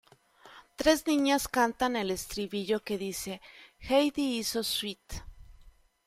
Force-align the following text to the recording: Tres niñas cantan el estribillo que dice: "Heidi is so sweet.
Tres 0.77 1.05
niñas 1.05 1.47
cantan 1.47 1.95
el 1.95 2.09
estribillo 2.09 2.83
que 2.83 2.97
dice: 2.97 3.39
"Heidi 3.77 4.39
is 4.39 4.47
so 4.47 4.63
sweet. 4.63 5.21